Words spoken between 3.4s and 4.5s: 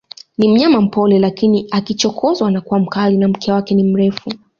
wake ni mrefu